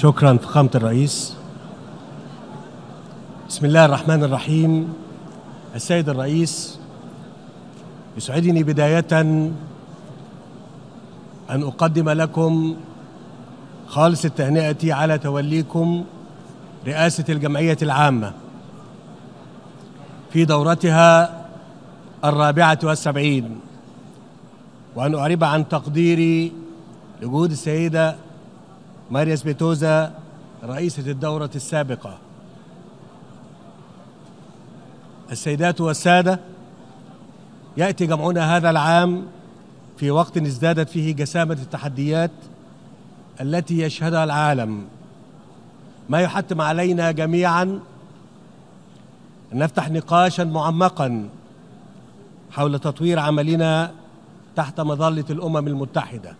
[0.00, 1.36] شكرا فخامة الرئيس.
[3.48, 4.92] بسم الله الرحمن الرحيم.
[5.74, 6.78] السيد الرئيس
[8.16, 9.52] يسعدني بداية أن
[11.50, 12.76] أقدم لكم
[13.86, 16.04] خالص التهنئة على توليكم
[16.86, 18.32] رئاسة الجمعية العامة.
[20.32, 21.44] في دورتها
[22.24, 23.60] الرابعة والسبعين.
[24.96, 26.52] وأن أعرب عن تقديري
[27.22, 28.29] لجهود السيدة
[29.10, 30.14] ماريا سبيتوزا
[30.64, 32.18] رئيسة الدورة السابقة.
[35.30, 36.40] السيدات والسادة
[37.76, 39.26] يأتي جمعنا هذا العام
[39.96, 42.30] في وقت ازدادت فيه جسامة التحديات
[43.40, 44.84] التي يشهدها العالم.
[46.08, 47.62] ما يحتم علينا جميعا
[49.52, 51.28] أن نفتح نقاشا معمقا
[52.50, 53.92] حول تطوير عملنا
[54.56, 56.34] تحت مظلة الأمم المتحدة.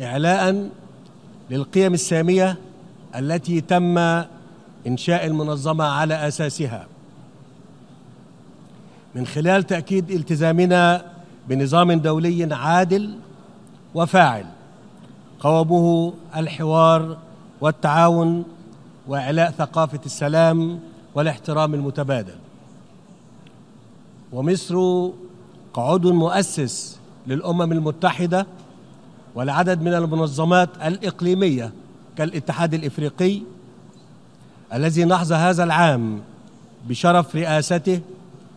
[0.00, 0.70] إعلاء
[1.50, 2.58] للقيم السامية
[3.16, 3.98] التي تم
[4.86, 6.86] إنشاء المنظمة على أساسها.
[9.14, 11.04] من خلال تأكيد التزامنا
[11.48, 13.18] بنظام دولي عادل
[13.94, 14.46] وفاعل
[15.40, 17.16] قوامه الحوار
[17.60, 18.44] والتعاون
[19.08, 20.80] وإعلاء ثقافة السلام
[21.14, 22.36] والاحترام المتبادل.
[24.32, 25.08] ومصر
[25.76, 28.46] كعضو مؤسس للأمم المتحدة
[29.34, 31.72] والعدد من المنظمات الإقليمية
[32.16, 33.40] كالاتحاد الإفريقي
[34.74, 36.20] الذي نحظى هذا العام
[36.88, 38.00] بشرف رئاسته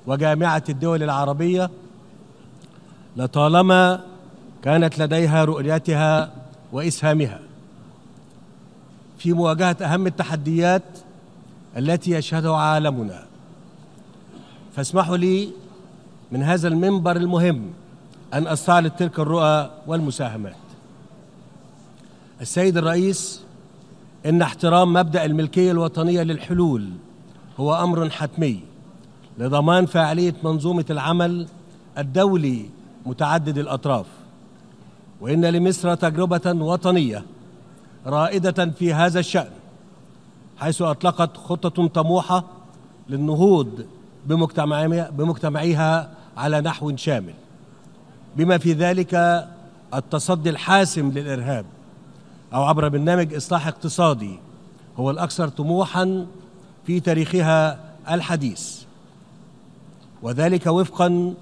[0.08, 1.70] وجامعة الدول العربية
[3.18, 4.00] لطالما
[4.64, 6.32] كانت لديها رؤيتها
[6.72, 7.40] وإسهامها.
[9.18, 10.84] في مواجهة أهم التحديات
[11.78, 13.24] التي يشهدها عالمنا.
[14.76, 15.50] فاسمحوا لي
[16.32, 17.74] من هذا المنبر المهم
[18.34, 20.63] أن أستعرض تلك الرؤى والمساهمات.
[22.42, 23.42] السيد الرئيس
[24.26, 26.90] إن احترام مبدأ الملكية الوطنية للحلول
[27.60, 28.60] هو أمر حتمي
[29.38, 31.48] لضمان فاعلية منظومة العمل
[31.98, 32.66] الدولي
[33.06, 34.06] متعدد الأطراف
[35.22, 37.26] وإن لمصر تجربة وطنية
[38.06, 39.52] رائدة في هذا الشأن
[40.58, 42.44] حيث أطلقت خطة طموحة
[43.10, 43.86] للنهوض
[45.18, 47.34] بمجتمعها على نحو شامل
[48.38, 49.46] بما في ذلك
[49.94, 51.66] التصدي الحاسم للإرهاب
[52.54, 54.40] أو عبر برنامج إصلاح اقتصادي
[54.98, 56.26] هو الأكثر طموحا
[56.86, 58.82] في تاريخها الحديث.
[60.22, 61.34] وذلك وفقا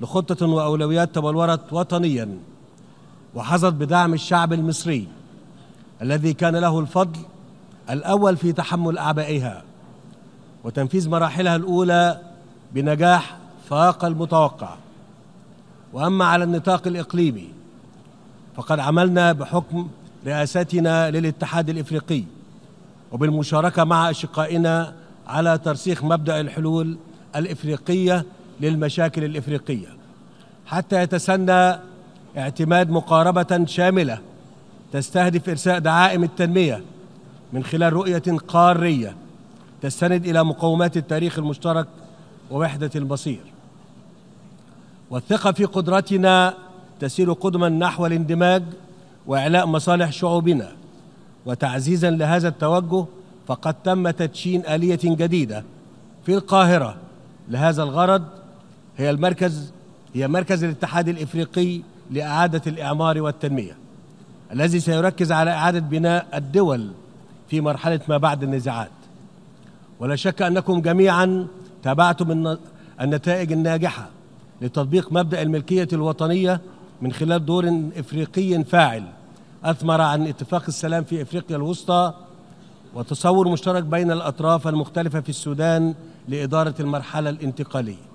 [0.00, 2.38] لخطة وأولويات تبلورت وطنيا
[3.34, 5.08] وحظت بدعم الشعب المصري
[6.02, 7.20] الذي كان له الفضل
[7.90, 9.62] الأول في تحمل أعبائها
[10.64, 12.20] وتنفيذ مراحلها الأولى
[12.72, 13.36] بنجاح
[13.68, 14.74] فاق المتوقع.
[15.92, 17.48] وأما على النطاق الإقليمي
[18.56, 19.88] فقد عملنا بحكم
[20.26, 22.22] رئاستنا للاتحاد الإفريقي
[23.12, 24.94] وبالمشاركة مع أشقائنا
[25.26, 26.98] على ترسيخ مبدأ الحلول
[27.36, 28.24] الإفريقية
[28.60, 29.88] للمشاكل الإفريقية
[30.66, 31.78] حتى يتسنى
[32.38, 34.18] اعتماد مقاربة شاملة
[34.92, 36.82] تستهدف إرساء دعائم التنمية
[37.52, 39.16] من خلال رؤية قارية
[39.82, 41.86] تستند إلى مقومات التاريخ المشترك
[42.50, 43.40] ووحدة المصير
[45.10, 46.54] والثقة في قدرتنا
[47.00, 48.62] تسير قدما نحو الاندماج
[49.26, 50.72] وإعلاء مصالح شعوبنا.
[51.46, 53.04] وتعزيزا لهذا التوجه
[53.46, 55.64] فقد تم تدشين آلية جديدة
[56.26, 56.96] في القاهرة.
[57.48, 58.24] لهذا الغرض
[58.96, 59.72] هي المركز
[60.14, 61.80] هي مركز الاتحاد الإفريقي
[62.10, 63.76] لإعادة الإعمار والتنمية
[64.52, 66.90] الذي سيركز على إعادة بناء الدول
[67.48, 68.90] في مرحلة ما بعد النزاعات.
[70.00, 71.46] ولا شك أنكم جميعا
[71.82, 72.56] تابعتم
[73.00, 74.08] النتائج الناجحة
[74.62, 76.60] لتطبيق مبدأ الملكية الوطنية
[77.02, 79.04] من خلال دور إفريقي فاعل.
[79.64, 82.12] أثمر عن اتفاق السلام في إفريقيا الوسطى
[82.94, 85.94] وتصور مشترك بين الأطراف المختلفة في السودان
[86.28, 88.10] لإدارة المرحلة الانتقالية.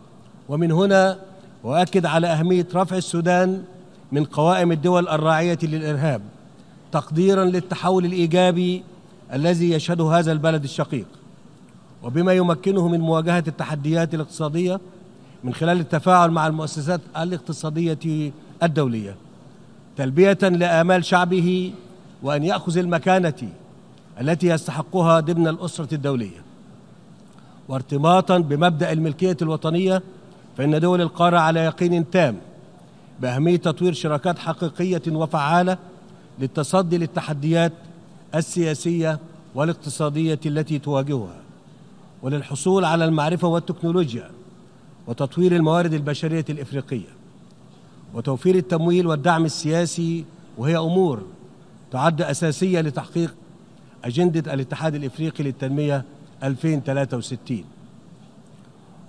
[0.49, 1.19] ومن هنا
[1.65, 3.63] أؤكد على أهمية رفع السودان
[4.11, 6.21] من قوائم الدول الراعية للإرهاب
[6.91, 8.83] تقديرا للتحول الإيجابي
[9.33, 11.07] الذي يشهده هذا البلد الشقيق.
[12.03, 14.79] وبما يمكنه من مواجهة التحديات الاقتصادية
[15.43, 18.31] من خلال التفاعل مع المؤسسات الاقتصادية
[18.63, 19.15] الدولية
[19.97, 21.73] تلبية لآمال شعبه
[22.23, 23.49] وأن يأخذ المكانة
[24.21, 26.45] التي يستحقها ضمن الأسرة الدولية.
[27.69, 30.03] وارتباطا بمبدأ الملكية الوطنية
[30.57, 32.37] فإن دول القارة على يقين تام
[33.19, 35.77] بأهمية تطوير شراكات حقيقية وفعالة
[36.39, 37.73] للتصدي للتحديات
[38.35, 39.19] السياسية
[39.55, 41.41] والاقتصادية التي تواجهها
[42.21, 44.31] وللحصول على المعرفة والتكنولوجيا
[45.07, 47.14] وتطوير الموارد البشرية الإفريقية.
[48.15, 50.25] وتوفير التمويل والدعم السياسي
[50.57, 51.23] وهي أمور
[51.91, 53.35] تعد أساسية لتحقيق
[54.03, 56.03] أجندة الاتحاد الإفريقي للتنمية
[56.43, 57.63] 2063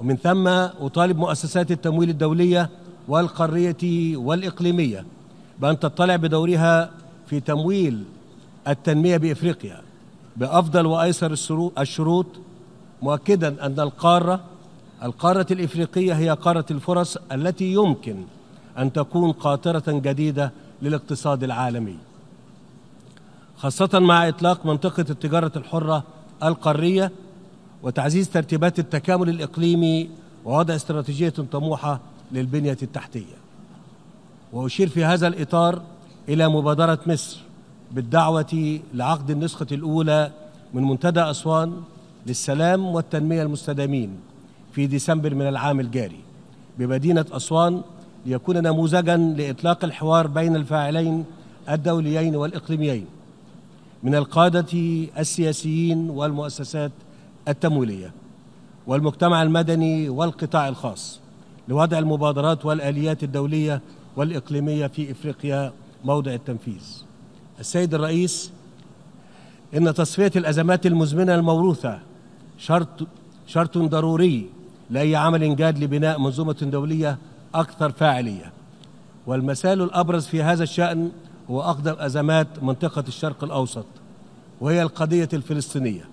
[0.00, 2.70] ومن ثم أطالب مؤسسات التمويل الدولية
[3.08, 5.04] والقارية والإقليمية
[5.60, 6.90] بأن تطلع بدورها
[7.26, 8.04] في تمويل
[8.68, 9.80] التنمية بإفريقيا
[10.36, 11.32] بأفضل وأيسر
[11.78, 12.26] الشروط
[13.02, 14.40] مؤكدا أن القارة
[15.02, 18.16] القارة الإفريقية هي قارة الفرص التي يمكن
[18.78, 20.52] أن تكون قاطرة جديدة
[20.82, 21.96] للاقتصاد العالمي.
[23.56, 26.02] خاصة مع إطلاق منطقة التجارة الحرة
[26.42, 27.12] القارية
[27.82, 30.10] وتعزيز ترتيبات التكامل الإقليمي
[30.44, 32.00] ووضع استراتيجية طموحة
[32.32, 33.36] للبنية التحتية.
[34.52, 35.82] وأشير في هذا الإطار
[36.28, 37.40] إلى مبادرة مصر
[37.92, 40.32] بالدعوة لعقد النسخة الأولى
[40.74, 41.82] من منتدى أسوان
[42.26, 44.16] للسلام والتنمية المستدامين
[44.72, 46.20] في ديسمبر من العام الجاري
[46.78, 47.82] بمدينة أسوان
[48.26, 51.24] ليكون نموذجا لإطلاق الحوار بين الفاعلين
[51.70, 53.06] الدوليين والإقليميين
[54.02, 54.78] من القادة
[55.18, 56.92] السياسيين والمؤسسات
[57.48, 58.12] التمويلية
[58.86, 61.20] والمجتمع المدني والقطاع الخاص
[61.68, 63.80] لوضع المبادرات والآليات الدولية
[64.16, 65.72] والإقليمية في إفريقيا
[66.04, 67.02] موضع التنفيذ.
[67.60, 68.50] السيد الرئيس
[69.76, 71.98] إن تصفية الأزمات المزمنة الموروثة
[72.58, 73.06] شرط
[73.46, 74.46] شرط ضروري
[74.90, 77.18] لأي عمل جاد لبناء منظومة دولية
[77.60, 78.52] أكثر فاعلية.
[79.26, 81.10] والمثال الأبرز في هذا الشأن
[81.50, 83.86] هو أقدم أزمات منطقة الشرق الأوسط
[84.60, 86.04] وهي القضية الفلسطينية.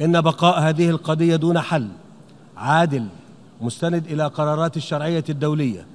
[0.00, 1.88] إن بقاء هذه القضية دون حل
[2.56, 3.06] عادل
[3.60, 5.86] مستند إلى قرارات الشرعية الدولية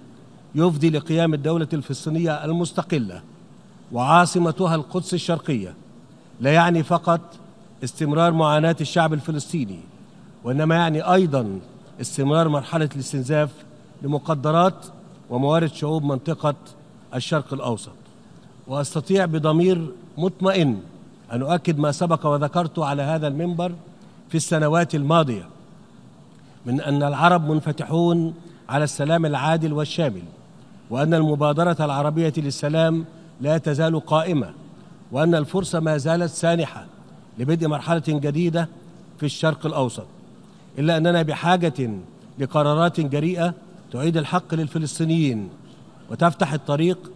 [0.55, 3.21] يفضي لقيام الدولة الفلسطينية المستقلة
[3.91, 5.73] وعاصمتها القدس الشرقية
[6.39, 7.21] لا يعني فقط
[7.83, 9.79] استمرار معاناة الشعب الفلسطيني
[10.43, 11.59] وإنما يعني أيضا
[12.01, 13.49] استمرار مرحلة الاستنزاف
[14.01, 14.85] لمقدرات
[15.29, 16.55] وموارد شعوب منطقة
[17.15, 17.91] الشرق الأوسط.
[18.67, 20.79] وأستطيع بضمير مطمئن
[21.31, 23.71] أن أؤكد ما سبق وذكرت على هذا المنبر
[24.29, 25.49] في السنوات الماضية
[26.65, 28.33] من أن العرب منفتحون
[28.69, 30.23] على السلام العادل والشامل
[30.89, 33.05] وأن المبادرة العربية للسلام
[33.41, 34.53] لا تزال قائمة
[35.11, 36.85] وأن الفرصة ما زالت سانحة
[37.37, 38.67] لبدء مرحلة جديدة
[39.19, 40.05] في الشرق الأوسط.
[40.79, 41.89] إلا أننا بحاجة
[42.39, 43.53] لقرارات جريئة
[43.91, 45.49] تعيد الحق للفلسطينيين
[46.11, 47.11] وتفتح الطريق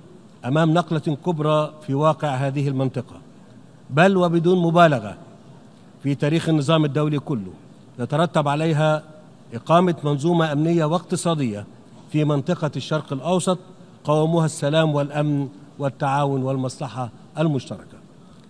[0.45, 3.21] أمام نقلة كبرى في واقع هذه المنطقة.
[3.89, 5.17] بل وبدون مبالغة
[6.03, 7.53] في تاريخ النظام الدولي كله
[7.99, 9.03] يترتب عليها
[9.53, 11.65] إقامة منظومة أمنية واقتصادية
[12.11, 13.57] في منطقة الشرق الأوسط
[14.03, 15.47] قوامها السلام والأمن
[15.79, 17.97] والتعاون والمصلحة المشتركة.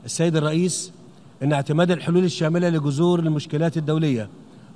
[0.06, 0.92] السيد الرئيس
[1.44, 4.30] إن اعتماد الحلول الشاملة لجذور المشكلات الدولية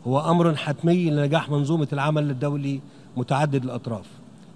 [0.08, 2.82] هو أمر حتمي لنجاح منظومة العمل الدولي
[3.18, 4.06] متعدد الأطراف.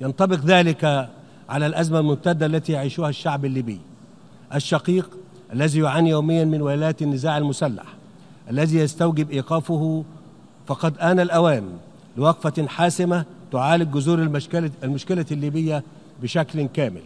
[0.02, 1.10] ينطبق ذلك
[1.50, 3.80] على الأزمة الممتدة التي يعيشها الشعب الليبي.
[4.56, 5.10] الشقيق
[5.54, 7.86] الذي يعاني يوميا من ويلات النزاع المسلح.
[8.50, 10.04] الذي يستوجب إيقافه
[10.68, 11.70] فقد آن الأوان
[12.18, 15.84] لوقفة حاسمة تعالج جذور المشكلة, المشكلة الليبية
[16.22, 17.02] بشكل كامل.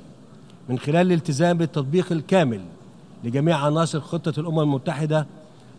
[0.70, 2.62] من خلال الالتزام بالتطبيق الكامل
[3.24, 5.26] لجميع عناصر خطة الأمم المتحدة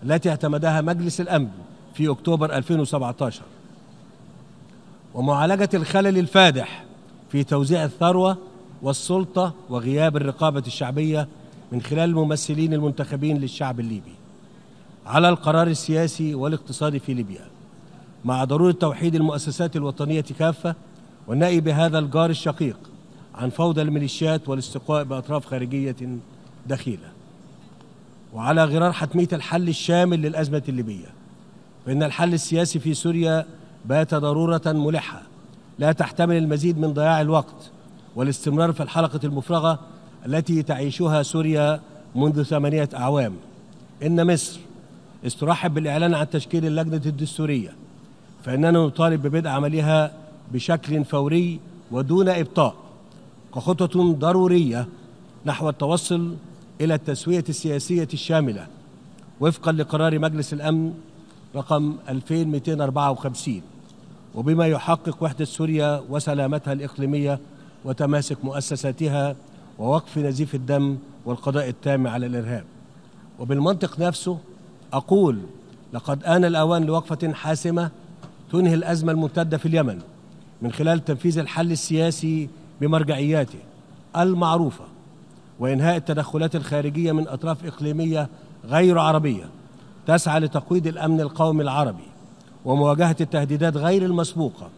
[0.03, 1.49] التي اعتمدها مجلس الأمن
[1.95, 3.43] في أكتوبر 2017
[5.15, 6.85] ومعالجة الخلل الفادح
[7.31, 8.39] في توزيع الثروة
[8.83, 11.29] والسلطة وغياب الرقابة الشعبية
[11.73, 14.15] من خلال الممثلين المنتخبين للشعب الليبي
[15.07, 17.45] على القرار السياسي والاقتصادي في ليبيا.
[18.25, 20.75] مع ضرورة توحيد المؤسسات الوطنية كافة
[21.27, 22.77] والنأي بهذا الجار الشقيق
[23.35, 25.97] عن فوضى الميليشيات والاستقواء بأطراف خارجية
[26.67, 27.09] دخيلة.
[28.35, 31.07] وعلى غرار حتمية الحل الشامل للأزمة الليبية
[31.87, 33.47] فإن الحل السياسي في سوريا
[33.85, 35.23] بات ضرورة ملحة.
[35.79, 37.71] لا تحتمل المزيد من ضياع الوقت
[38.17, 39.79] والاستمرار في الحلقة المفرغة
[40.27, 41.81] التي تعيشها سوريا
[42.15, 43.35] منذ ثمانية أعوام.
[44.03, 44.61] إن مصر
[45.27, 47.73] استرحب بالإعلان عن تشكيل اللجنة الدستورية
[48.45, 50.13] فإننا نطالب ببدء عملها
[50.53, 52.75] بشكل فوري ودون إبطاء
[53.55, 54.89] كخطوة ضرورية
[55.47, 56.35] نحو التوصل
[56.81, 58.67] إلى التسوية السياسية الشاملة
[59.41, 60.95] وفقا لقرار مجلس الأمن
[61.59, 63.63] رقم 2254
[64.35, 67.41] وبما يحقق وحدة سوريا وسلامتها الإقليمية
[67.85, 69.37] وتماسك مؤسساتها
[69.79, 72.65] ووقف نزيف الدم والقضاء التام على الإرهاب.
[73.39, 74.39] وبالمنطق نفسه
[74.93, 75.39] أقول
[75.93, 77.91] لقد آن الأوان لوقفة حاسمة
[78.53, 79.99] تنهي الأزمة الممتدة في اليمن
[80.63, 82.49] من خلال تنفيذ الحل السياسي
[82.81, 83.59] بمرجعياته
[84.17, 84.85] المعروفة
[85.59, 88.29] وإنهاء التدخلات الخارجية من أطراف إقليمية
[88.65, 89.45] غير عربية
[90.09, 92.09] تسعى لتقويض الأمن القومي العربي
[92.65, 94.69] ومواجهة التهديدات غير المسبوقة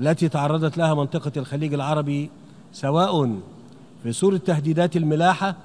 [0.00, 2.30] التي تعرضت لها منطقة الخليج العربي
[2.72, 3.38] سواء
[4.02, 5.56] في صورة تهديدات الملاحة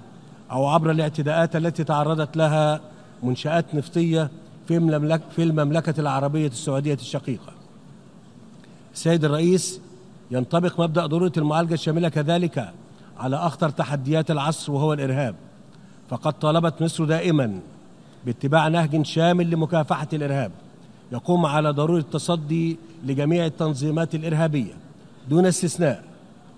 [0.51, 2.81] أو عبر الاعتداءات التي تعرضت لها
[3.23, 4.29] منشآت نفطية
[4.67, 7.53] في المملكة, في المملكة العربية السعودية الشقيقة.
[8.93, 9.81] السيد الرئيس
[10.31, 12.73] ينطبق مبدأ ضرورة المعالجة الشاملة كذلك
[13.17, 15.35] على أخطر تحديات العصر وهو الإرهاب.
[16.09, 17.59] فقد طالبت مصر دائما
[18.25, 20.51] باتباع نهج شامل لمكافحة الإرهاب
[21.11, 24.73] يقوم على ضرورة التصدي لجميع التنظيمات الإرهابية
[25.29, 26.03] دون استثناء.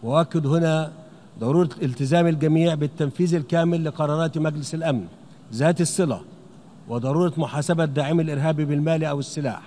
[0.03, 0.91] وأؤكد هنا
[1.39, 5.05] ضرورة التزام الجميع بالتنفيذ الكامل لقرارات مجلس الأمن
[5.53, 6.21] ذات الصلة
[6.89, 9.61] وضرورة محاسبة داعم الإرهاب بالمال أو السلاح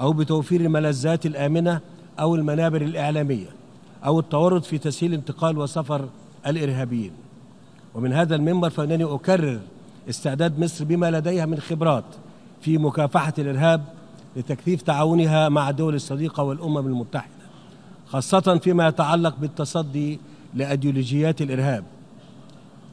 [0.00, 1.80] أو بتوفير الملذات الآمنة
[2.20, 3.48] أو المنابر الإعلامية
[4.04, 6.08] أو التورط في تسهيل انتقال وسفر
[6.46, 7.10] الإرهابيين.
[7.94, 9.60] ومن هذا المنبر فإنني أكرر
[10.10, 12.04] استعداد مصر بما لديها من خبرات
[12.60, 13.84] في مكافحة الإرهاب
[14.36, 17.30] لتكثيف تعاونها مع الدول الصديقة والأمم المتحدة
[18.06, 20.20] خاصة فيما يتعلق بالتصدي
[20.54, 21.84] لأيديولوجيات الإرهاب.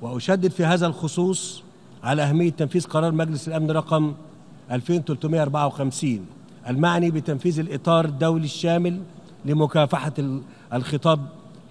[0.02, 1.64] وأشدد في هذا الخصوص
[2.04, 4.14] على أهمية تنفيذ قرار مجلس الأمن رقم
[4.72, 6.26] 2354
[6.70, 9.02] المعني بتنفيذ الإطار الدولي الشامل
[9.46, 10.14] لمكافحة
[10.74, 11.20] الخطاب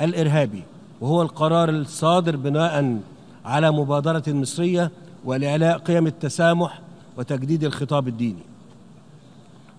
[0.00, 0.62] الإرهابي
[1.00, 3.00] وهو القرار الصادر بناء
[3.44, 4.90] على مبادرة مصرية
[5.24, 6.80] ولإعلاء قيم التسامح
[7.16, 8.42] وتجديد الخطاب الديني.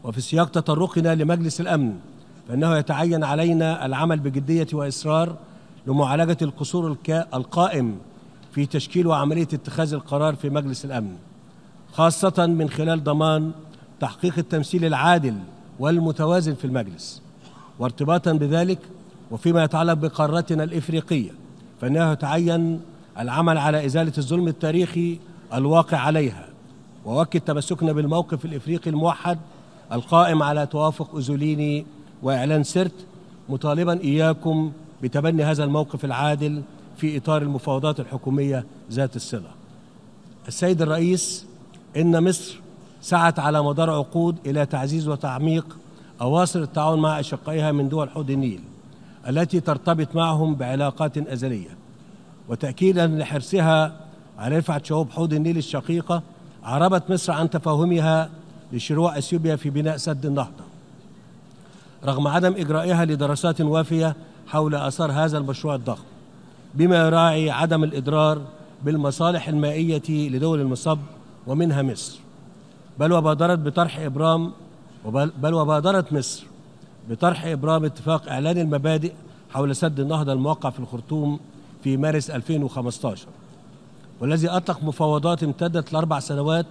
[0.04, 1.94] وفي سياق تطرقنا لمجلس الأمن
[2.48, 5.36] فإنه يتعين علينا العمل بجدية وإصرار
[5.88, 6.98] لمعالجة القصور
[7.34, 7.98] القائم
[8.52, 11.16] في تشكيل وعملية اتخاذ القرار في مجلس الأمن
[11.94, 13.52] خاصة من خلال ضمان
[14.00, 15.36] تحقيق التمثيل العادل
[15.80, 17.22] والمتوازن في المجلس.
[17.80, 18.80] وارتباطا بذلك
[19.32, 21.32] وفيما يتعلق بقارتنا الإفريقية
[21.82, 22.82] فإنه يتعين
[23.20, 25.20] العمل على إزالة الظلم التاريخي
[25.54, 26.48] الواقع عليها
[27.06, 29.40] وأؤكد تمسكنا بالموقف الإفريقي الموحد
[29.92, 31.86] القائم على توافق أوزوليني
[32.24, 33.06] وإعلان سرت
[33.50, 34.72] مطالبا إياكم
[35.04, 36.62] بتبني هذا الموقف العادل
[36.98, 39.52] في إطار المفاوضات الحكومية ذات الصلة.
[40.48, 41.46] السيد الرئيس
[41.98, 42.60] إن مصر
[43.02, 45.78] سعت على مدار عقود إلى تعزيز وتعميق
[46.22, 48.60] أواصر التعاون مع أشقائها من دول حوض النيل
[49.30, 51.78] التي ترتبط معهم بعلاقات أزلية
[52.50, 54.03] وتأكيدا لحرصها
[54.40, 56.24] رفعة شعوب حوض النيل الشقيقة
[56.64, 58.30] عربت مصر عن تفاهمها
[58.74, 60.64] لشروع إثيوبيا في بناء سد النهضة.
[62.06, 64.16] رغم عدم إجرائها لدراسات وافية
[64.48, 66.04] حول آثار هذا المشروع الضخم
[66.74, 68.42] بما يراعي عدم الإضرار
[68.84, 71.00] بالمصالح المائية لدول المصب
[71.48, 72.20] ومنها مصر.
[73.00, 74.52] بل وبادرت بطرح إبرام
[75.42, 76.44] بل وبادرت مصر
[77.10, 79.14] بطرح إبرام اتفاق إعلان المبادئ
[79.52, 81.40] حول سد النهضة الموقع في الخرطوم
[81.84, 83.28] في مارس 2015
[84.22, 86.66] والذي أطلق مفاوضات امتدت لأربع سنوات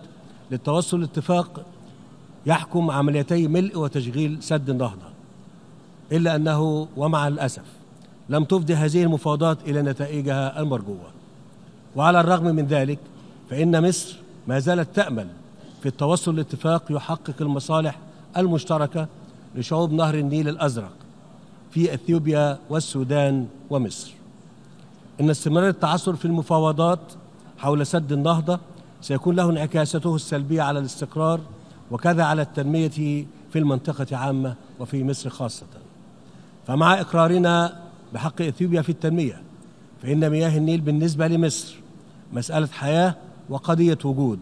[0.51, 1.65] للتوصل لاتفاق
[2.47, 5.07] يحكم عمليتي ملء وتشغيل سد النهضة
[6.13, 7.65] إلا أنه ومع الأسف
[8.29, 11.11] لم تفضي هذه المفاوضات إلى نتائجها المرجوة.
[11.97, 12.99] وعلى الرغم من ذلك
[13.51, 15.27] فإن مصر ما زالت تأمل
[15.83, 17.99] في التوصل لاتفاق يحقق المصالح
[18.37, 19.07] المشتركة
[19.55, 20.93] لشعوب نهر النيل الأزرق
[21.71, 24.13] في أثيوبيا والسودان ومصر.
[25.21, 27.01] إن استمرار التعثر في المفاوضات
[27.63, 28.59] حول سد النهضة
[29.01, 31.41] سيكون له انعكاساته السلبية على الاستقرار
[31.91, 32.89] وكذا على التنمية
[33.53, 35.67] في المنطقة عامة وفي مصر خاصة.
[36.67, 37.77] فمع إقرارنا
[38.15, 39.43] بحق إثيوبيا في التنمية
[40.03, 41.75] فإن مياه النيل بالنسبة لمصر
[42.33, 43.15] مسألة حياة
[43.49, 44.39] وقضية وجود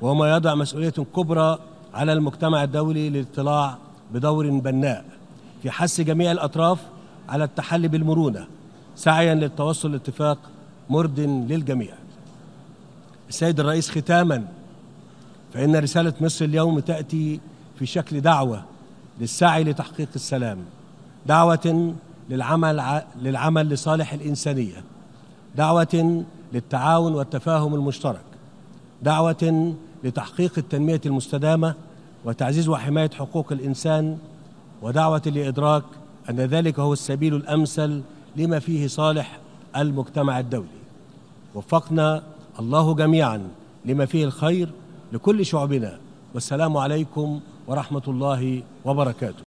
[0.00, 1.58] وما يضع مسؤولية كبرى
[1.94, 3.78] على المجتمع الدولي للاطلاع
[4.12, 5.04] بدور بناء
[5.62, 6.78] في حث جميع الأطراف
[7.28, 8.46] على التحلي بالمرونة
[8.96, 10.38] سعيا للتوصل لاتفاق
[10.90, 12.05] مرد للجميع.
[13.28, 14.48] السيد الرئيس ختاما
[15.54, 17.40] فإن رسالة مصر اليوم تأتي
[17.78, 18.64] في شكل دعوة
[19.20, 20.58] للسعي لتحقيق السلام
[21.26, 21.94] دعوة
[22.30, 24.84] للعمل للعمل لصالح الإنسانية
[25.56, 28.24] دعوة للتعاون والتفاهم المشترك
[29.02, 31.74] دعوة لتحقيق التنمية المستدامة
[32.24, 34.18] وتعزيز وحماية حقوق الإنسان
[34.82, 35.84] ودعوة لإدراك
[36.30, 38.02] أن ذلك هو السبيل الأمثل
[38.36, 39.38] لما فيه صالح
[39.76, 40.68] المجتمع الدولي.
[41.54, 42.22] وفقنا
[42.60, 43.48] الله جميعا
[43.84, 44.68] لما فيه الخير
[45.12, 45.98] لكل شعوبنا.
[46.34, 49.44] والسلام عليكم ورحمة الله وبركاته.